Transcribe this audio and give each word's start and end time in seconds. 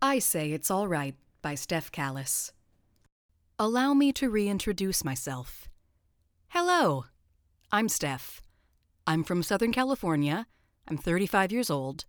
I 0.00 0.20
Say 0.20 0.52
It's 0.52 0.70
All 0.70 0.86
Right 0.86 1.16
by 1.42 1.54
Steff 1.54 1.90
Callis. 1.90 2.52
Allow 3.58 3.94
me 3.94 4.12
to 4.12 4.30
reintroduce 4.30 5.02
myself. 5.02 5.68
Hello, 6.50 7.06
I'm 7.72 7.88
Steff. 7.88 8.40
I'm 9.08 9.24
from 9.24 9.42
Southern 9.42 9.72
California, 9.72 10.46
I'm 10.86 10.98
35 10.98 11.50
years 11.50 11.68
old, 11.68 12.04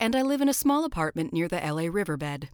and 0.00 0.16
I 0.16 0.22
live 0.22 0.40
in 0.40 0.48
a 0.48 0.54
small 0.54 0.86
apartment 0.86 1.34
near 1.34 1.46
the 1.46 1.60
LA 1.60 1.90
riverbed. 1.92 2.48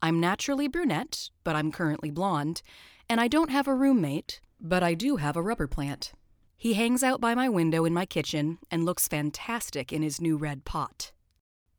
I'm 0.00 0.18
naturally 0.18 0.66
brunette, 0.66 1.28
but 1.44 1.54
I'm 1.54 1.70
currently 1.70 2.10
blonde, 2.10 2.62
and 3.10 3.20
I 3.20 3.28
don't 3.28 3.50
have 3.50 3.68
a 3.68 3.74
roommate, 3.74 4.40
but 4.58 4.82
I 4.82 4.94
do 4.94 5.16
have 5.16 5.36
a 5.36 5.42
rubber 5.42 5.66
plant. 5.66 6.12
He 6.56 6.72
hangs 6.72 7.02
out 7.02 7.20
by 7.20 7.34
my 7.34 7.50
window 7.50 7.84
in 7.84 7.92
my 7.92 8.06
kitchen 8.06 8.60
and 8.70 8.86
looks 8.86 9.08
fantastic 9.08 9.92
in 9.92 10.00
his 10.00 10.22
new 10.22 10.38
red 10.38 10.64
pot. 10.64 11.12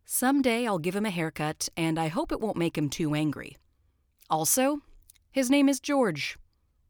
Someday 0.09 0.65
I'll 0.65 0.79
give 0.79 0.95
him 0.95 1.05
a 1.05 1.09
haircut, 1.09 1.67
and 1.75 1.99
I 1.99 2.07
hope 2.07 2.31
it 2.31 2.39
won't 2.39 2.55
make 2.55 2.77
him 2.77 2.89
too 2.89 3.13
angry. 3.13 3.57
Also, 4.29 4.79
his 5.31 5.49
name 5.49 5.67
is 5.67 5.81
George. 5.81 6.37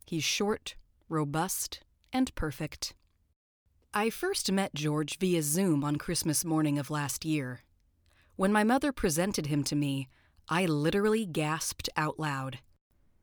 He's 0.06 0.24
short, 0.24 0.76
robust, 1.10 1.80
and 2.14 2.34
perfect. 2.36 2.94
I 3.92 4.12
first 4.12 4.52
met 4.52 4.76
George 4.76 5.18
via 5.18 5.42
Zoom 5.42 5.84
on 5.84 5.96
Christmas 5.96 6.46
morning 6.46 6.78
of 6.78 6.92
last 6.92 7.26
year. 7.26 7.62
When 8.36 8.52
my 8.52 8.64
mother 8.64 8.92
presented 8.92 9.48
him 9.48 9.64
to 9.64 9.76
me, 9.76 10.10
I 10.48 10.68
literally 10.68 11.26
gasped 11.26 11.90
out 11.98 12.20
loud. 12.20 12.60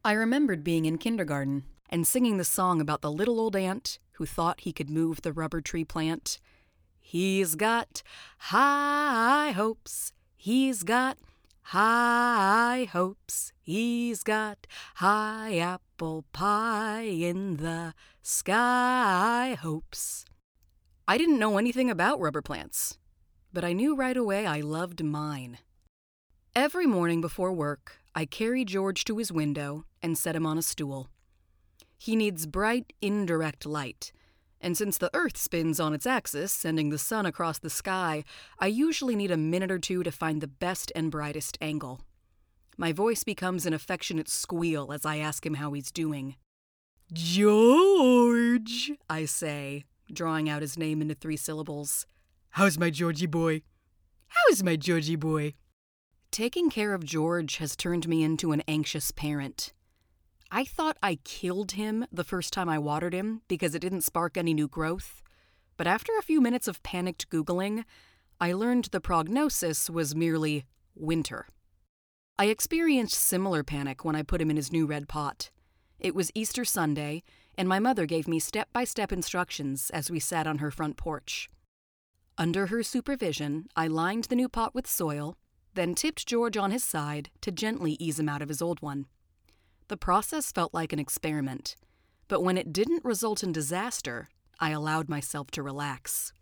I 0.05 0.15
remembered 0.15 0.65
being 0.65 0.87
in 0.87 0.99
kindergarten 0.99 1.67
and 1.89 2.05
singing 2.05 2.39
the 2.39 2.45
song 2.45 2.81
about 2.81 3.01
the 3.01 3.13
little 3.13 3.39
old 3.39 3.55
ant 3.55 4.01
who 4.15 4.27
thought 4.27 4.63
he 4.63 4.73
could 4.73 4.91
move 4.91 5.23
the 5.23 5.33
rubber 5.33 5.61
tree 5.61 5.85
plant 5.85 6.41
He's 7.07 7.55
got 7.55 8.03
high 8.39 9.51
hopes. 9.51 10.15
He's 10.37 10.83
got 10.83 11.19
high 11.61 12.89
hopes. 12.91 13.53
He's 13.61 14.23
got 14.23 14.67
high 14.97 15.59
apple 15.59 16.25
pie 16.33 17.03
in 17.03 17.59
the 17.59 17.93
sky 18.23 19.57
hopes. 19.61 20.25
I 21.07 21.19
didn't 21.19 21.39
know 21.39 21.59
anything 21.59 21.91
about 21.91 22.21
rubber 22.21 22.41
plants, 22.41 22.97
but 23.53 23.65
I 23.65 23.75
knew 23.75 23.95
right 23.95 24.17
away 24.17 24.47
I 24.47 24.63
loved 24.63 25.05
mine. 25.05 25.59
Every 26.57 26.87
morning 26.87 27.21
before 27.21 27.53
work, 27.53 27.99
I 28.15 28.25
carry 28.25 28.65
George 28.65 29.05
to 29.05 29.19
his 29.19 29.31
window 29.31 29.85
and 30.03 30.17
set 30.17 30.35
him 30.35 30.47
on 30.47 30.57
a 30.57 30.63
stool. 30.63 31.11
He 31.99 32.17
needs 32.17 32.47
bright, 32.47 32.95
indirect 33.03 33.67
light 33.67 34.11
and 34.65 34.79
since 34.79 34.97
the 34.97 35.11
Earth 35.13 35.37
spins 35.37 35.79
on 35.79 35.93
its 35.93 36.07
axis, 36.07 36.51
sending 36.51 36.89
the 36.89 36.97
sun 36.97 37.27
across 37.27 37.59
the 37.59 37.69
sky, 37.69 38.25
I 38.59 38.69
usually 38.69 39.15
need 39.15 39.31
a 39.31 39.37
minute 39.37 39.71
or 39.71 39.79
two 39.79 40.03
to 40.03 40.11
find 40.11 40.41
the 40.41 40.49
best 40.49 40.91
and 40.97 41.11
brightest 41.11 41.59
angle. 41.61 42.01
My 42.79 42.91
voice 42.91 43.25
becomes 43.25 43.67
an 43.67 43.75
affectionate 43.75 44.29
squeal 44.29 44.91
as 44.91 45.05
I 45.05 45.19
ask 45.19 45.45
him 45.45 45.55
how 45.55 45.75
he's 45.75 45.93
doing. 45.93 46.37
George, 47.13 48.91
I 49.09 49.27
say, 49.27 49.85
drawing 50.11 50.49
out 50.49 50.63
his 50.63 50.79
name 50.79 51.03
into 51.03 51.15
three 51.15 51.37
syllables. 51.37 52.07
How's 52.49 52.79
my 52.79 52.89
Georgie 52.89 53.27
boy? 53.27 53.61
How's 54.29 54.63
my 54.63 54.77
Georgie 54.77 55.17
boy? 55.17 55.53
Taking 56.31 56.71
care 56.71 56.95
of 56.95 57.05
George 57.05 57.59
has 57.59 57.77
turned 57.77 58.09
me 58.09 58.23
into 58.23 58.53
an 58.53 58.63
anxious 58.67 59.11
parent. 59.11 59.75
I 60.57 60.65
thought 60.65 60.97
I 61.03 61.17
killed 61.25 61.73
him 61.73 62.07
the 62.13 62.23
first 62.23 62.53
time 62.53 62.69
I 62.69 62.79
watered 62.79 63.13
him 63.13 63.43
because 63.49 63.75
it 63.75 63.81
didn't 63.81 64.03
spark 64.03 64.37
any 64.37 64.55
new 64.55 64.69
growth. 64.69 65.21
But 65.77 65.89
after 65.89 66.13
a 66.17 66.23
few 66.23 66.41
minutes 66.41 66.69
of 66.69 66.81
panicked 66.85 67.29
Googling, 67.29 67.83
I 68.41 68.53
learned 68.53 68.85
the 68.85 69.01
prognosis 69.01 69.91
was 69.91 70.15
merely 70.15 70.65
winter. 70.95 71.49
I 72.39 72.45
experienced 72.47 73.21
similar 73.21 73.65
panic 73.65 74.05
when 74.05 74.15
I 74.15 74.23
put 74.23 74.41
him 74.41 74.49
in 74.49 74.55
his 74.55 74.71
new 74.71 74.87
red 74.87 75.09
pot. 75.09 75.51
It 75.99 76.15
was 76.15 76.31
Easter 76.37 76.65
Sunday, 76.65 77.25
and 77.59 77.69
my 77.69 77.81
mother 77.81 78.07
gave 78.07 78.29
me 78.29 78.39
step 78.39 78.69
by 78.73 78.85
step 78.85 79.11
instructions 79.11 79.91
as 79.91 80.09
we 80.09 80.21
sat 80.21 80.47
on 80.47 80.59
her 80.59 80.71
front 80.71 80.97
porch. 80.97 81.51
Under 82.39 82.67
her 82.67 82.85
supervision, 82.85 83.67
I 83.75 83.89
lined 83.89 84.25
the 84.27 84.37
new 84.37 84.49
pot 84.49 84.73
with 84.73 84.87
soil, 84.87 85.37
then 85.75 85.97
tipped 85.97 86.29
George 86.29 86.57
on 86.57 86.71
his 86.71 86.85
side 86.85 87.31
to 87.41 87.51
gently 87.51 87.97
ease 87.99 88.21
him 88.21 88.29
out 88.29 88.41
of 88.41 88.51
his 88.51 88.63
old 88.63 88.81
one. 88.83 89.07
The 89.89 89.97
process 89.97 90.51
felt 90.51 90.73
like 90.73 90.93
an 90.93 90.99
experiment, 90.99 91.77
but 92.27 92.43
when 92.43 92.57
it 92.57 92.73
didn't 92.73 93.05
result 93.05 93.43
in 93.43 93.53
disaster, 93.53 94.29
I 94.59 94.71
allowed 94.71 95.09
myself 95.09 95.51
to 95.53 95.63
relax. 95.63 96.33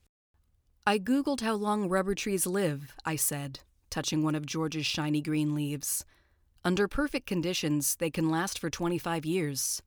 I 0.87 0.99
Googled 0.99 1.41
how 1.41 1.55
long 1.55 1.89
rubber 1.89 2.15
trees 2.15 2.47
live, 2.47 2.95
I 3.05 3.17
said, 3.17 3.61
touching 3.91 4.23
one 4.23 4.35
of 4.35 4.47
George's 4.47 4.87
shiny 4.87 5.21
green 5.21 5.55
leaves. 5.55 6.05
Under 6.65 6.87
perfect 6.87 7.27
conditions, 7.27 7.97
they 7.97 8.11
can 8.11 8.31
last 8.31 8.59
for 8.59 8.71
25 8.71 9.27
years. 9.27 9.83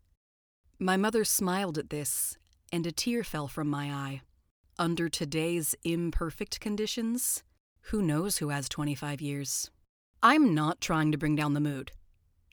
My 0.78 0.98
mother 0.98 1.24
smiled 1.24 1.78
at 1.78 1.90
this, 1.90 2.38
and 2.72 2.86
a 2.86 2.92
tear 2.92 3.24
fell 3.24 3.48
from 3.48 3.70
my 3.70 3.92
eye. 3.92 4.22
Under 4.78 5.08
today's 5.08 5.76
imperfect 5.86 6.60
conditions, 6.60 7.44
who 7.84 8.02
knows 8.02 8.40
who 8.40 8.50
has 8.50 8.68
25 8.68 9.22
years? 9.22 9.72
I'm 10.22 10.54
not 10.54 10.82
trying 10.82 11.14
to 11.14 11.18
bring 11.18 11.36
down 11.36 11.54
the 11.54 11.62
mood. 11.62 11.92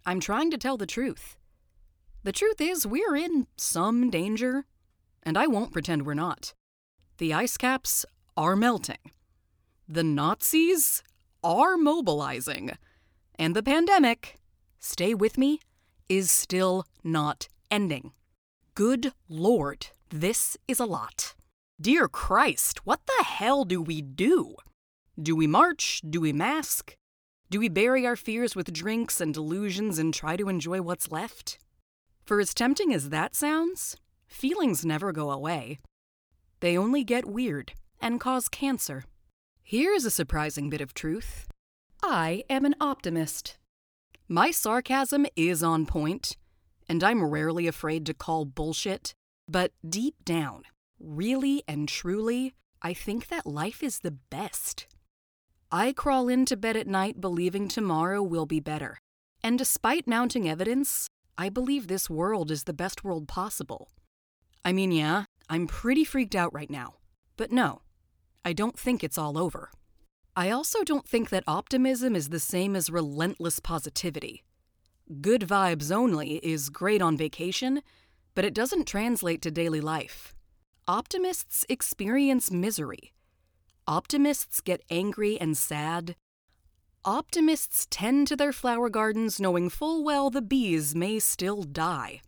I'm 0.04 0.20
trying 0.20 0.50
to 0.50 0.58
tell 0.58 0.76
the 0.76 0.86
truth. 0.86 1.36
The 2.24 2.32
truth 2.32 2.60
is, 2.60 2.86
we're 2.86 3.16
in 3.16 3.46
some 3.56 4.10
danger, 4.10 4.64
and 5.22 5.36
I 5.36 5.46
won't 5.46 5.72
pretend 5.72 6.04
we're 6.04 6.14
not. 6.14 6.54
The 7.18 7.32
ice 7.32 7.56
caps 7.56 8.04
are 8.36 8.56
melting. 8.56 9.12
The 9.88 10.04
Nazis 10.04 11.02
are 11.44 11.76
mobilizing. 11.76 12.72
And 13.38 13.54
the 13.54 13.62
pandemic, 13.62 14.36
stay 14.78 15.14
with 15.14 15.38
me, 15.38 15.60
is 16.08 16.30
still 16.30 16.84
not 17.04 17.48
ending. 17.70 18.12
Good 18.74 19.12
Lord, 19.28 19.88
this 20.10 20.56
is 20.66 20.80
a 20.80 20.84
lot. 20.84 21.34
Dear 21.80 22.08
Christ, 22.08 22.86
what 22.86 23.00
the 23.06 23.24
hell 23.24 23.64
do 23.64 23.82
we 23.82 24.02
do? 24.02 24.56
Do 25.20 25.36
we 25.36 25.46
march? 25.46 26.00
Do 26.08 26.20
we 26.20 26.32
mask? 26.32 26.96
Do 27.52 27.60
we 27.60 27.68
bury 27.68 28.06
our 28.06 28.16
fears 28.16 28.56
with 28.56 28.72
drinks 28.72 29.20
and 29.20 29.34
delusions 29.34 29.98
and 29.98 30.14
try 30.14 30.38
to 30.38 30.48
enjoy 30.48 30.80
what's 30.80 31.12
left? 31.12 31.58
For 32.24 32.40
as 32.40 32.54
tempting 32.54 32.94
as 32.94 33.10
that 33.10 33.34
sounds, 33.34 33.94
feelings 34.26 34.86
never 34.86 35.12
go 35.12 35.30
away. 35.30 35.78
They 36.60 36.78
only 36.78 37.04
get 37.04 37.26
weird 37.26 37.74
and 38.00 38.18
cause 38.18 38.48
cancer. 38.48 39.04
Here's 39.62 40.06
a 40.06 40.10
surprising 40.10 40.70
bit 40.70 40.80
of 40.80 40.94
truth 40.94 41.46
I 42.02 42.42
am 42.48 42.64
an 42.64 42.74
optimist. 42.80 43.58
My 44.28 44.50
sarcasm 44.50 45.26
is 45.36 45.62
on 45.62 45.84
point, 45.84 46.38
and 46.88 47.04
I'm 47.04 47.22
rarely 47.22 47.66
afraid 47.66 48.06
to 48.06 48.14
call 48.14 48.46
bullshit, 48.46 49.12
but 49.46 49.72
deep 49.86 50.14
down, 50.24 50.62
really 50.98 51.62
and 51.68 51.86
truly, 51.86 52.54
I 52.80 52.94
think 52.94 53.28
that 53.28 53.44
life 53.44 53.82
is 53.82 53.98
the 53.98 54.16
best. 54.30 54.86
I 55.74 55.94
crawl 55.94 56.28
into 56.28 56.54
bed 56.54 56.76
at 56.76 56.86
night 56.86 57.18
believing 57.18 57.66
tomorrow 57.66 58.22
will 58.22 58.44
be 58.44 58.60
better. 58.60 58.98
And 59.42 59.58
despite 59.58 60.06
mounting 60.06 60.46
evidence, 60.46 61.08
I 61.38 61.48
believe 61.48 61.88
this 61.88 62.10
world 62.10 62.50
is 62.50 62.64
the 62.64 62.74
best 62.74 63.04
world 63.04 63.26
possible. 63.26 63.88
I 64.66 64.74
mean, 64.74 64.92
yeah, 64.92 65.24
I'm 65.48 65.66
pretty 65.66 66.04
freaked 66.04 66.34
out 66.34 66.52
right 66.52 66.68
now. 66.68 66.96
But 67.38 67.52
no, 67.52 67.80
I 68.44 68.52
don't 68.52 68.78
think 68.78 69.02
it's 69.02 69.16
all 69.16 69.38
over. 69.38 69.70
I 70.36 70.50
also 70.50 70.84
don't 70.84 71.08
think 71.08 71.30
that 71.30 71.44
optimism 71.46 72.14
is 72.14 72.28
the 72.28 72.38
same 72.38 72.76
as 72.76 72.90
relentless 72.90 73.58
positivity. 73.58 74.44
Good 75.22 75.40
vibes 75.40 75.90
only 75.90 76.34
is 76.44 76.68
great 76.68 77.00
on 77.00 77.16
vacation, 77.16 77.82
but 78.34 78.44
it 78.44 78.52
doesn't 78.52 78.86
translate 78.86 79.40
to 79.40 79.50
daily 79.50 79.80
life. 79.80 80.34
Optimists 80.86 81.64
experience 81.70 82.50
misery. 82.50 83.14
Optimists 83.88 84.60
get 84.60 84.80
angry 84.90 85.40
and 85.40 85.56
sad. 85.56 86.14
Optimists 87.04 87.88
tend 87.90 88.28
to 88.28 88.36
their 88.36 88.52
flower 88.52 88.88
gardens 88.88 89.40
knowing 89.40 89.68
full 89.68 90.04
well 90.04 90.30
the 90.30 90.40
bees 90.40 90.94
may 90.94 91.18
still 91.18 91.64
die. 91.64 92.20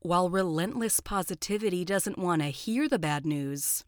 While 0.00 0.30
relentless 0.30 1.00
positivity 1.00 1.84
doesn't 1.84 2.18
want 2.18 2.40
to 2.40 2.48
hear 2.48 2.88
the 2.88 2.98
bad 2.98 3.26
news, 3.26 3.84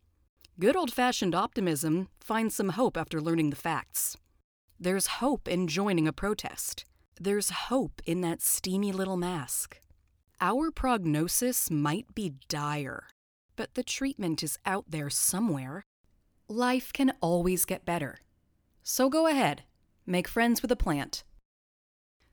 good 0.60 0.76
old 0.76 0.92
fashioned 0.92 1.34
optimism 1.34 2.08
finds 2.20 2.54
some 2.54 2.70
hope 2.70 2.98
after 2.98 3.22
learning 3.22 3.50
the 3.50 3.56
facts. 3.56 4.18
There's 4.78 5.06
hope 5.06 5.48
in 5.48 5.66
joining 5.66 6.06
a 6.06 6.12
protest. 6.12 6.84
There's 7.18 7.48
hope 7.50 8.02
in 8.04 8.20
that 8.20 8.42
steamy 8.42 8.92
little 8.92 9.16
mask. 9.16 9.80
Our 10.42 10.70
prognosis 10.70 11.70
might 11.70 12.14
be 12.14 12.34
dire, 12.48 13.08
but 13.56 13.74
the 13.74 13.82
treatment 13.82 14.42
is 14.42 14.58
out 14.66 14.84
there 14.90 15.08
somewhere. 15.08 15.84
Life 16.50 16.94
can 16.94 17.12
always 17.20 17.66
get 17.66 17.84
better. 17.84 18.20
So 18.82 19.10
go 19.10 19.26
ahead, 19.26 19.64
make 20.06 20.26
friends 20.26 20.62
with 20.62 20.72
a 20.72 20.76
plant. 20.76 21.22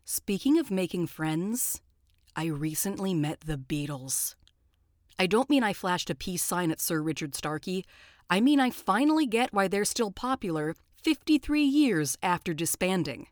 Speaking 0.06 0.58
of 0.58 0.72
making 0.72 1.08
friends, 1.08 1.82
I 2.34 2.46
recently 2.46 3.14
met 3.14 3.42
the 3.42 3.58
Beatles. 3.58 4.36
I 5.20 5.28
don't 5.28 5.50
mean 5.50 5.64
I 5.64 5.74
flashed 5.74 6.10
a 6.10 6.16
peace 6.16 6.44
sign 6.44 6.72
at 6.72 6.80
Sir 6.80 7.02
Richard 7.02 7.36
Starkey. 7.36 7.86
I 8.30 8.40
mean 8.40 8.60
I 8.62 8.70
finally 8.70 9.26
get 9.26 9.54
why 9.54 9.68
they're 9.68 9.84
still 9.84 10.12
popular 10.12 10.76
53 11.04 11.64
years 11.64 12.18
after 12.24 12.54
disbanding. 12.54 13.28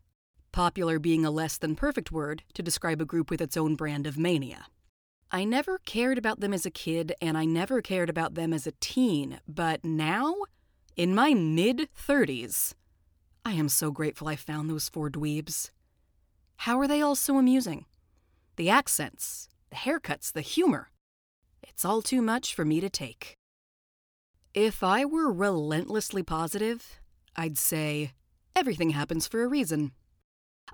popular 0.53 0.99
being 0.99 1.25
a 1.25 1.31
less 1.31 1.57
than 1.57 1.75
perfect 1.75 2.11
word 2.11 2.43
to 2.53 2.63
describe 2.63 3.01
a 3.01 3.05
group 3.05 3.29
with 3.29 3.41
its 3.41 3.57
own 3.57 3.75
brand 3.75 4.07
of 4.07 4.17
mania. 4.17 4.67
I 5.31 5.43
never 5.43 5.79
cared 5.79 6.17
about 6.17 6.39
them 6.39 6.53
as 6.53 6.65
a 6.65 6.71
kid, 6.71 7.13
and 7.19 7.37
I 7.37 7.43
never 7.43 7.81
cared 7.81 8.09
about 8.09 8.35
them 8.35 8.53
as 8.53 8.67
a 8.67 8.73
teen, 8.79 9.39
but 9.47 9.83
now, 9.83 10.35
in 10.95 11.15
my 11.15 11.33
mid 11.33 11.89
30s, 11.95 12.73
I 13.45 13.53
am 13.53 13.69
so 13.69 13.91
grateful 13.91 14.27
I 14.27 14.35
found 14.35 14.69
those 14.69 14.89
four 14.89 15.09
dweebs. 15.09 15.71
How 16.57 16.79
are 16.79 16.87
they 16.87 17.01
all 17.01 17.15
so 17.15 17.37
amusing? 17.37 17.85
The 18.55 18.69
accents, 18.69 19.49
the 19.69 19.75
haircuts, 19.77 20.31
the 20.31 20.41
humor. 20.41 20.89
It's 21.63 21.83
all 21.83 22.01
too 22.01 22.21
much 22.21 22.53
for 22.53 22.63
me 22.63 22.79
to 22.79 22.89
take. 22.89 23.37
If 24.53 24.83
I 24.83 25.03
were 25.03 25.31
relentlessly 25.31 26.21
positive, 26.21 26.99
I'd 27.35 27.57
say 27.57 28.11
everything 28.55 28.91
happens 28.91 29.27
for 29.27 29.43
a 29.43 29.47
reason. 29.47 29.93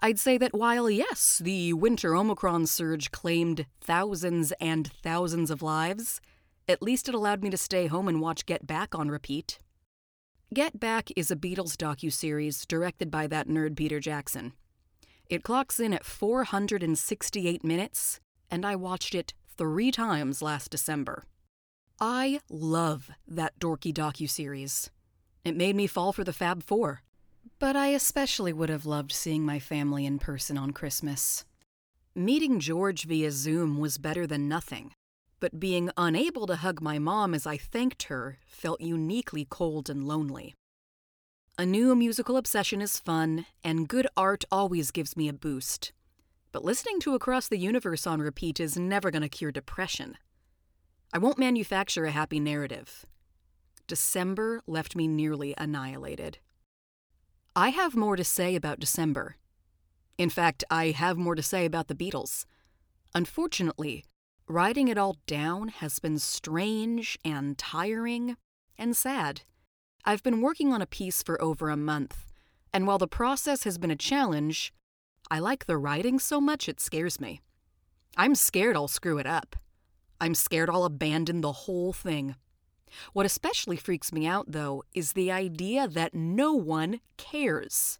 I'd 0.02 0.20
say 0.20 0.38
that 0.38 0.54
while, 0.54 0.90
yes, 0.90 1.42
the 1.44 1.74
winter 1.74 2.16
Omicron 2.16 2.68
surge 2.68 3.12
claimed 3.12 3.66
thousands 3.80 4.52
and 4.60 4.92
thousands 5.02 5.50
of 5.50 5.62
lives, 5.62 6.20
at 6.68 6.82
least 6.82 7.08
it 7.08 7.16
allowed 7.16 7.42
me 7.42 7.50
to 7.50 7.58
stay 7.58 7.88
home 7.88 8.08
and 8.08 8.22
watch 8.22 8.46
Get 8.46 8.68
Back 8.68 8.94
on 8.94 9.10
repeat. 9.10 9.60
Get 10.52 10.80
Back 10.80 11.12
is 11.16 11.30
a 11.30 11.36
Beatles 11.36 11.76
docu-series 11.78 12.66
directed 12.66 13.12
by 13.12 13.28
that 13.28 13.48
nerd 13.48 13.76
Peter 13.76 14.00
Jackson. 14.00 14.54
It 15.30 15.44
clocks 15.44 15.80
in 15.80 15.94
at 15.94 16.04
468 16.04 17.64
minutes, 17.64 18.20
and 18.50 18.66
I 18.66 18.76
watched 18.76 19.14
it 19.14 19.36
three 19.56 19.92
times 19.92 20.42
last 20.42 20.72
December. 20.72 21.26
I 22.02 22.40
love 22.50 23.12
that 23.28 23.60
dorky 23.60 23.94
docu-series. 23.94 24.90
It 25.46 25.56
made 25.56 25.76
me 25.76 25.86
fall 25.86 26.14
for 26.14 26.24
the 26.24 26.34
Fab 26.34 26.64
Four. 26.64 27.04
But 27.60 27.76
I 27.76 27.90
especially 27.90 28.52
would 28.52 28.70
have 28.70 28.88
loved 28.88 29.12
seeing 29.12 29.46
my 29.46 29.60
family 29.60 30.04
in 30.04 30.18
person 30.18 30.58
on 30.58 30.72
Christmas. 30.72 31.46
Meeting 32.16 32.60
George 32.60 33.04
via 33.04 33.30
Zoom 33.32 33.78
was 33.78 34.00
better 34.00 34.26
than 34.26 34.50
nothing, 34.50 34.94
but 35.40 35.60
being 35.60 35.90
unable 35.98 36.48
to 36.48 36.58
hug 36.58 36.82
my 36.82 37.00
mom 37.00 37.34
as 37.34 37.48
I 37.48 37.58
thanked 37.58 38.04
her 38.04 38.40
felt 38.48 38.82
uniquely 38.82 39.46
cold 39.50 39.90
and 39.90 40.04
lonely. 40.04 40.56
A 41.58 41.66
new 41.66 41.96
musical 41.96 42.38
obsession 42.38 42.82
is 42.82 43.00
fun, 43.00 43.46
and 43.64 43.88
good 43.88 44.08
art 44.16 44.46
always 44.52 44.92
gives 44.92 45.18
me 45.18 45.28
a 45.28 45.34
boost. 45.34 45.92
But 46.52 46.64
listening 46.64 47.00
to 47.02 47.16
Across 47.16 47.50
the 47.50 47.58
Universe 47.58 48.08
on 48.08 48.22
repeat 48.22 48.60
is 48.60 48.78
never 48.78 49.12
going 49.12 49.22
to 49.22 49.30
cure 49.30 49.52
depression. 49.52 50.18
I 51.14 51.18
won't 51.18 51.38
manufacture 51.38 52.06
a 52.06 52.12
happy 52.12 52.40
narrative. 52.40 53.06
December 53.88 54.62
left 54.68 54.96
me 54.96 55.08
nearly 55.08 55.54
annihilated. 55.58 56.38
I 57.56 57.70
have 57.70 57.96
more 57.96 58.16
to 58.16 58.24
say 58.24 58.56
about 58.56 58.80
December. 58.80 59.36
In 60.18 60.30
fact, 60.30 60.64
I 60.70 60.92
have 60.92 61.18
more 61.18 61.36
to 61.36 61.44
say 61.44 61.66
about 61.66 61.88
the 61.88 61.96
Beatles. 61.96 62.46
Unfortunately, 63.16 64.06
writing 64.50 64.88
it 64.88 64.98
all 64.98 65.16
down 65.28 65.68
has 65.68 66.00
been 66.00 66.18
strange 66.18 67.20
and 67.24 67.56
tiring 67.56 68.36
and 68.80 68.98
sad. 68.98 69.42
I've 70.04 70.24
been 70.24 70.42
working 70.42 70.74
on 70.74 70.82
a 70.82 70.88
piece 70.88 71.22
for 71.22 71.40
over 71.40 71.70
a 71.70 71.78
month, 71.78 72.26
and 72.74 72.88
while 72.88 72.98
the 72.98 73.08
process 73.08 73.64
has 73.64 73.78
been 73.78 73.92
a 73.92 73.96
challenge, 73.96 74.74
I 75.30 75.38
like 75.38 75.66
the 75.66 75.78
writing 75.78 76.18
so 76.18 76.42
much 76.42 76.68
it 76.68 76.80
scares 76.80 77.22
me. 77.22 77.42
I'm 78.18 78.34
scared 78.34 78.76
I'll 78.76 78.88
screw 78.88 79.20
it 79.20 79.28
up. 79.28 79.56
I'm 80.20 80.34
scared 80.34 80.70
I'll 80.70 80.84
abandon 80.84 81.42
the 81.42 81.52
whole 81.52 81.94
thing. 81.94 82.36
What 83.14 83.28
especially 83.28 83.78
freaks 83.78 84.12
me 84.12 84.26
out, 84.26 84.52
though, 84.52 84.84
is 84.96 85.14
the 85.14 85.32
idea 85.32 85.88
that 85.88 86.16
no 86.16 86.54
one 86.54 87.02
cares. 87.18 88.00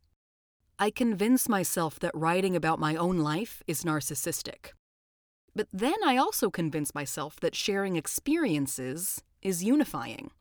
I 0.80 0.90
convince 0.90 1.48
myself 1.48 2.00
that 2.00 2.16
writing 2.16 2.56
about 2.56 2.80
my 2.80 2.96
own 2.96 3.20
life 3.20 3.62
is 3.68 3.84
narcissistic. 3.84 4.72
But 5.60 5.68
then 5.74 5.96
I 6.06 6.16
also 6.16 6.50
convince 6.50 6.96
myself 6.96 7.38
that 7.42 7.54
sharing 7.54 7.98
experiences 7.98 9.22
is 9.42 9.62
unifying. 9.62 10.32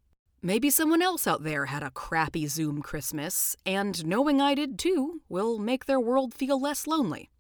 Maybe 0.43 0.71
someone 0.71 1.03
else 1.03 1.27
out 1.27 1.43
there 1.43 1.65
had 1.67 1.83
a 1.83 1.91
crappy 1.91 2.47
Zoom 2.47 2.83
Christmas, 2.83 3.57
and 3.67 4.07
knowing 4.07 4.41
I 4.41 4.55
did 4.55 4.79
too 4.79 5.23
will 5.29 5.59
make 5.59 5.87
their 5.87 5.99
world 5.99 6.35
feel 6.35 6.61
less 6.61 6.87
lonely. 6.87 7.31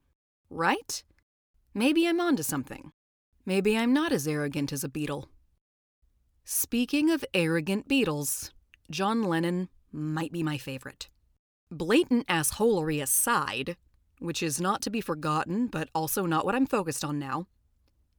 Right? 0.51 1.05
Maybe 1.73 2.09
I'm 2.09 2.21
onto 2.21 2.43
something. 2.43 2.91
Maybe 3.47 3.79
I'm 3.79 3.93
not 3.93 4.11
as 4.11 4.27
arrogant 4.27 4.73
as 4.73 4.83
a 4.83 4.89
Beatle. 4.89 5.27
Speaking 6.45 7.13
of 7.13 7.25
arrogant 7.33 7.87
Beatles, 7.87 8.51
John 8.91 9.23
Lennon 9.23 9.69
might 9.93 10.33
be 10.33 10.43
my 10.43 10.59
favorite. 10.59 11.09
Blatant 11.71 12.27
assholery 12.27 13.01
aside, 13.01 13.77
which 14.19 14.43
is 14.43 14.61
not 14.61 14.83
to 14.83 14.91
be 14.91 15.01
forgotten, 15.01 15.69
but 15.69 15.89
also 15.95 16.27
not 16.27 16.45
what 16.45 16.57
I'm 16.57 16.67
focused 16.67 17.05
on 17.05 17.21
now, 17.21 17.47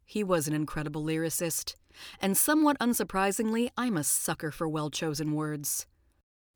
he 0.10 0.24
was 0.24 0.48
an 0.48 0.56
incredible 0.56 1.04
lyricist, 1.04 1.76
and 2.20 2.36
somewhat 2.36 2.80
unsurprisingly, 2.80 3.70
I'm 3.78 3.96
a 3.96 4.04
sucker 4.04 4.50
for 4.50 4.68
well 4.68 4.90
chosen 4.90 5.34
words. 5.34 5.86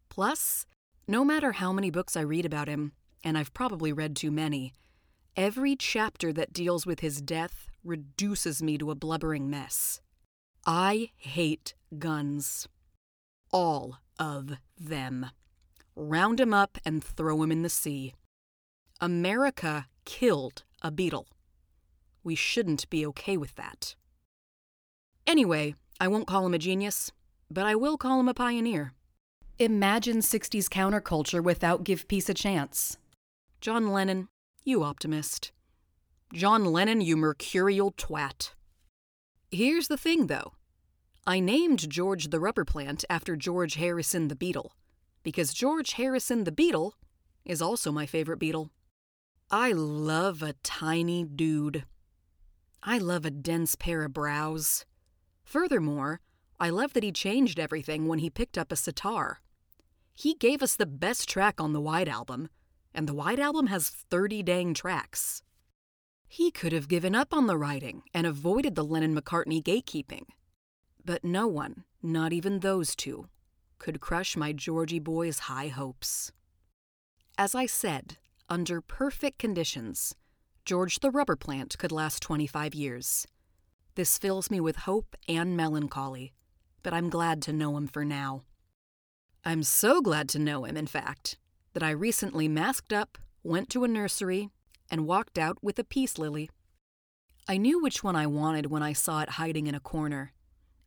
Plus, 0.10 0.66
no 1.08 1.24
matter 1.24 1.52
how 1.52 1.72
many 1.72 1.92
books 1.92 2.18
I 2.18 2.22
read 2.22 2.48
about 2.48 2.68
him, 2.68 2.94
and 3.24 3.38
I've 3.38 3.54
probably 3.54 3.94
read 3.94 4.16
too 4.16 4.32
many, 4.32 4.74
every 5.38 5.76
chapter 5.76 6.34
that 6.34 6.52
deals 6.52 6.88
with 6.88 7.02
his 7.02 7.22
death 7.22 7.68
reduces 7.84 8.64
me 8.64 8.80
to 8.80 8.90
a 8.90 8.96
blubbering 8.96 9.52
mess. 9.52 10.02
I 10.66 11.12
hate 11.18 11.76
guns. 12.00 12.68
All 13.52 14.00
of 14.18 14.54
them. 14.80 15.28
Round 15.96 16.42
'em 16.42 16.56
up 16.56 16.80
and 16.84 17.04
throw 17.04 17.44
'em 17.44 17.52
in 17.52 17.62
the 17.62 17.70
sea. 17.70 18.16
America 19.00 19.86
killed 20.06 20.64
a 20.82 20.92
Beatle. 20.92 21.28
We 22.24 22.36
shouldn't 22.36 22.90
be 22.90 23.06
okay 23.08 23.38
with 23.38 23.56
that. 23.56 23.96
Anyway, 25.28 25.76
I 26.00 26.08
won't 26.08 26.28
call 26.28 26.46
him 26.46 26.54
a 26.54 26.60
genius, 26.60 27.12
but 27.50 27.66
I 27.66 27.76
will 27.76 27.98
call 27.98 28.20
him 28.20 28.30
a 28.30 28.34
pioneer. 28.34 28.94
Imagine 29.60 30.18
60s 30.18 30.68
counterculture 30.68 31.44
without 31.44 31.84
Give 31.84 32.08
Peace 32.08 32.30
a 32.30 32.34
Chance. 32.34 32.98
John 33.62 33.92
Lennon, 33.92 34.28
you 34.64 34.84
optimist. 34.84 35.52
John 36.34 36.66
Lennon, 36.66 37.02
you 37.02 37.16
mercurial 37.16 37.92
twat. 37.92 38.52
Here's 39.52 39.88
the 39.88 39.98
thing, 39.98 40.28
though. 40.28 40.54
I 41.28 41.40
named 41.40 41.90
George 41.90 42.32
the 42.32 42.40
rubber 42.40 42.66
plant 42.66 43.06
after 43.10 43.36
George 43.36 43.76
Harrison 43.76 44.28
the 44.28 44.36
Beatle, 44.36 44.72
because 45.22 45.54
George 45.54 45.94
Harrison 45.94 46.44
the 46.44 46.52
Beatle 46.52 46.94
is 47.46 47.62
also 47.62 47.92
my 47.92 48.06
favorite 48.06 48.40
Beatle. 48.40 48.70
I 49.52 49.72
love 49.72 50.42
a 50.42 50.54
tiny 50.64 51.24
dude. 51.24 51.86
I 52.86 52.98
love 52.98 53.24
a 53.24 53.32
dense 53.32 53.76
pair 53.76 54.04
of 54.04 54.14
brows. 54.14 54.86
Furthermore, 55.46 56.20
I 56.60 56.70
love 56.70 56.92
that 56.94 57.04
he 57.04 57.14
changed 57.14 57.58
everything 57.58 58.08
when 58.08 58.20
he 58.20 58.30
picked 58.30 58.58
up 58.58 58.74
a 58.74 58.76
sitar. 58.76 59.40
He 60.14 60.34
gave 60.34 60.62
us 60.62 60.76
the 60.76 60.86
best 60.86 61.30
track 61.30 61.62
on 61.62 61.72
the 61.72 61.80
White 61.80 62.10
Album, 62.10 62.50
and 62.94 63.08
the 63.08 63.14
White 63.14 63.40
Album 63.40 63.68
has 63.68 63.90
30 63.90 64.44
dang 64.44 64.74
tracks. 64.74 65.42
He 66.28 66.52
could 66.52 66.74
have 66.74 66.90
given 66.90 67.16
up 67.16 67.34
on 67.34 67.48
the 67.48 67.58
writing 67.58 68.04
and 68.14 68.28
avoided 68.28 68.76
the 68.76 68.84
Lennon 68.84 69.16
McCartney 69.16 69.64
gatekeeping. 69.64 70.26
But 71.06 71.24
no 71.24 71.48
one, 71.48 71.86
not 72.02 72.34
even 72.34 72.60
those 72.60 72.96
two, 72.96 73.28
could 73.80 74.02
crush 74.02 74.36
my 74.36 74.52
Georgie 74.52 75.00
boy's 75.00 75.40
high 75.40 75.68
hopes. 75.68 76.34
As 77.38 77.56
I 77.56 77.66
said, 77.66 78.18
under 78.50 78.82
perfect 78.82 79.40
conditions, 79.40 80.16
George 80.66 81.00
the 81.00 81.12
rubber 81.12 81.36
plant 81.36 81.78
could 81.78 81.92
last 81.92 82.22
25 82.22 82.74
years. 82.74 83.28
This 83.96 84.18
fills 84.18 84.50
me 84.50 84.62
with 84.62 84.78
hope 84.78 85.18
and 85.28 85.58
melancholy, 85.58 86.32
but 86.84 86.94
I'm 86.94 87.10
glad 87.10 87.42
to 87.44 87.54
know 87.54 87.76
him 87.76 87.88
for 87.88 88.06
now. 88.06 88.44
I'm 89.44 89.64
so 89.64 90.02
glad 90.02 90.30
to 90.30 90.40
know 90.40 90.64
him, 90.64 90.78
in 90.78 90.88
fact, 90.88 91.38
that 91.74 91.84
I 91.84 91.90
recently 91.90 92.48
masked 92.48 92.94
up, 92.94 93.18
went 93.44 93.70
to 93.72 93.84
a 93.84 93.90
nursery, 93.90 94.52
and 94.90 95.06
walked 95.06 95.38
out 95.38 95.58
with 95.62 95.78
a 95.80 95.84
peace 95.84 96.18
lily. 96.18 96.50
I 97.46 97.58
knew 97.58 97.82
which 97.82 98.02
one 98.02 98.16
I 98.16 98.26
wanted 98.26 98.68
when 98.68 98.82
I 98.82 98.94
saw 98.94 99.20
it 99.20 99.32
hiding 99.32 99.68
in 99.68 99.76
a 99.76 99.82
corner. 99.82 100.32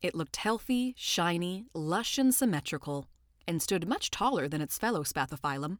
It 0.01 0.15
looked 0.15 0.37
healthy, 0.37 0.95
shiny, 0.97 1.65
lush, 1.75 2.17
and 2.17 2.33
symmetrical, 2.33 3.05
and 3.47 3.61
stood 3.61 3.87
much 3.87 4.09
taller 4.09 4.47
than 4.47 4.61
its 4.61 4.79
fellow 4.79 5.03
spathiphyllum. 5.03 5.77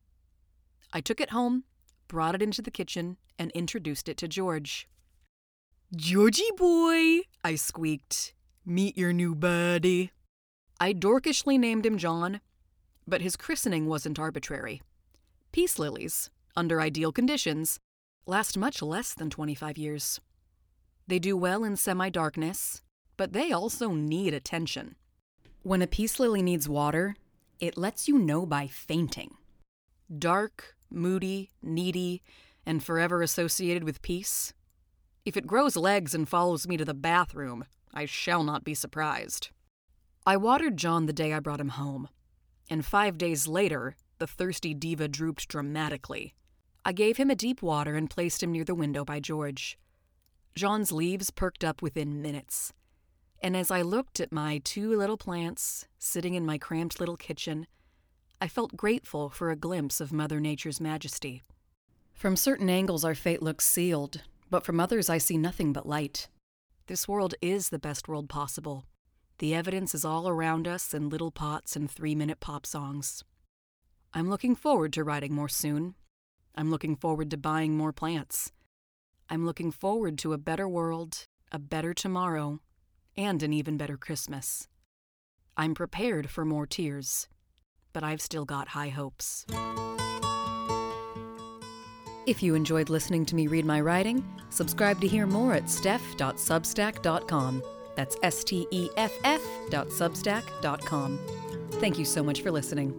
I 0.93 1.01
took 1.01 1.19
it 1.19 1.31
home, 1.31 1.63
brought 2.07 2.35
it 2.35 2.41
into 2.41 2.61
the 2.61 2.71
kitchen, 2.71 3.17
and 3.39 3.51
introduced 3.51 4.09
it 4.09 4.17
to 4.17 4.27
George. 4.27 4.87
Georgie 5.95 6.51
boy, 6.57 7.21
I 7.43 7.55
squeaked. 7.55 8.33
Meet 8.65 8.97
your 8.97 9.13
new 9.13 9.33
buddy. 9.35 10.11
I 10.79 10.93
dorkishly 10.93 11.57
named 11.57 11.85
him 11.85 11.97
John, 11.97 12.41
but 13.07 13.21
his 13.21 13.35
christening 13.35 13.87
wasn't 13.87 14.19
arbitrary. 14.19 14.81
Peace 15.51 15.79
lilies, 15.79 16.29
under 16.55 16.81
ideal 16.81 17.11
conditions, 17.11 17.79
last 18.25 18.57
much 18.57 18.81
less 18.81 19.13
than 19.13 19.29
25 19.29 19.77
years. 19.77 20.19
They 21.07 21.19
do 21.19 21.37
well 21.37 21.63
in 21.63 21.77
semi 21.77 22.09
darkness, 22.09 22.81
but 23.15 23.31
they 23.33 23.51
also 23.51 23.91
need 23.91 24.33
attention. 24.33 24.95
When 25.63 25.81
a 25.81 25.87
peace 25.87 26.19
lily 26.19 26.41
needs 26.41 26.67
water, 26.69 27.15
it 27.59 27.77
lets 27.77 28.07
you 28.07 28.19
know 28.19 28.45
by 28.45 28.67
fainting. 28.67 29.35
Dark, 30.15 30.76
moody, 30.89 31.51
needy, 31.61 32.21
and 32.65 32.83
forever 32.83 33.21
associated 33.21 33.83
with 33.83 34.01
peace? 34.01 34.53
If 35.25 35.35
it 35.35 35.47
grows 35.47 35.75
legs 35.75 36.13
and 36.13 36.27
follows 36.27 36.67
me 36.67 36.77
to 36.77 36.85
the 36.85 36.93
bathroom, 36.93 37.65
I 37.93 38.05
shall 38.05 38.43
not 38.43 38.63
be 38.63 38.73
surprised. 38.73 39.49
I 40.25 40.37
watered 40.37 40.77
John 40.77 41.05
the 41.05 41.13
day 41.13 41.33
I 41.33 41.39
brought 41.39 41.59
him 41.59 41.69
home, 41.69 42.09
and 42.69 42.85
five 42.85 43.17
days 43.17 43.47
later, 43.47 43.95
the 44.19 44.27
thirsty 44.27 44.73
diva 44.73 45.07
drooped 45.07 45.47
dramatically. 45.47 46.33
I 46.83 46.91
gave 46.91 47.17
him 47.17 47.29
a 47.29 47.35
deep 47.35 47.61
water 47.61 47.95
and 47.95 48.09
placed 48.09 48.41
him 48.41 48.51
near 48.51 48.63
the 48.63 48.75
window 48.75 49.03
by 49.03 49.19
George. 49.19 49.77
John's 50.55 50.91
leaves 50.91 51.29
perked 51.29 51.63
up 51.63 51.81
within 51.81 52.21
minutes. 52.21 52.73
And 53.41 53.55
as 53.55 53.69
I 53.69 53.81
looked 53.83 54.19
at 54.19 54.31
my 54.31 54.59
two 54.63 54.97
little 54.97 55.17
plants 55.17 55.85
sitting 55.99 56.33
in 56.33 56.45
my 56.45 56.57
cramped 56.57 56.99
little 56.99 57.17
kitchen, 57.17 57.67
I 58.39 58.47
felt 58.47 58.77
grateful 58.77 59.29
for 59.29 59.49
a 59.49 59.55
glimpse 59.55 59.99
of 59.99 60.13
Mother 60.13 60.39
Nature's 60.39 60.79
majesty. 60.79 61.41
From 62.13 62.35
certain 62.35 62.69
angles, 62.69 63.03
our 63.03 63.15
fate 63.15 63.41
looks 63.41 63.65
sealed, 63.65 64.21
but 64.51 64.63
from 64.63 64.79
others, 64.79 65.09
I 65.09 65.17
see 65.17 65.39
nothing 65.39 65.73
but 65.73 65.87
light. 65.87 66.27
This 66.85 67.07
world 67.07 67.33
is 67.41 67.69
the 67.69 67.79
best 67.79 68.07
world 68.07 68.29
possible. 68.29 68.85
The 69.39 69.55
evidence 69.55 69.95
is 69.95 70.05
all 70.05 70.29
around 70.29 70.67
us 70.67 70.93
in 70.93 71.09
little 71.09 71.31
pots 71.31 71.75
and 71.75 71.89
three 71.89 72.13
minute 72.13 72.39
pop 72.39 72.67
songs. 72.67 73.23
I'm 74.13 74.29
looking 74.29 74.55
forward 74.55 74.93
to 74.93 75.03
writing 75.03 75.33
more 75.33 75.49
soon. 75.49 75.95
I'm 76.53 76.69
looking 76.69 76.95
forward 76.95 77.31
to 77.31 77.37
buying 77.37 77.75
more 77.75 77.91
plants. 77.91 78.51
I'm 79.29 79.47
looking 79.47 79.71
forward 79.71 80.19
to 80.19 80.33
a 80.33 80.37
better 80.37 80.69
world, 80.69 81.25
a 81.51 81.57
better 81.57 81.93
tomorrow, 81.93 82.59
and 83.15 83.41
an 83.41 83.51
even 83.51 83.77
better 83.77 83.97
Christmas. 83.97 84.67
I'm 85.57 85.73
prepared 85.73 86.29
for 86.29 86.45
more 86.45 86.67
tears, 86.67 87.27
but 87.97 88.03
I've 88.03 88.21
still 88.21 88.45
got 88.45 88.67
high 88.67 88.89
hopes. 88.89 89.43
If 92.27 92.43
you 92.43 92.53
enjoyed 92.53 92.89
listening 92.89 93.25
to 93.25 93.33
me 93.33 93.47
read 93.47 93.65
my 93.65 93.81
writing, 93.81 94.23
subscribe 94.51 95.01
to 95.01 95.07
hear 95.07 95.25
more 95.25 95.55
at 95.55 95.63
steff.substack.com. 95.63 97.63
That's 97.95 98.15
S 98.21 98.43
T 98.43 98.67
E 98.69 98.89
F 98.97 99.11
F 99.23 99.41
dot 99.71 99.87
substack.com. 99.87 101.19
Thank 101.81 101.97
you 101.97 102.05
so 102.05 102.21
much 102.21 102.43
for 102.43 102.51
listening. 102.51 102.93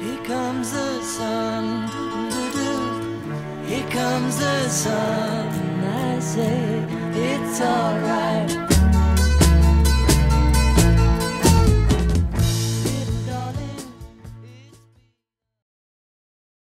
Here 0.00 0.24
comes 0.24 0.72
the 0.72 1.00
sun. 1.02 1.86
Here 3.68 3.88
comes 3.90 4.36
the 4.36 4.68
sun. 4.68 5.84
I 5.84 6.18
say 6.18 6.84
it's 7.14 7.60
alright. 7.60 8.69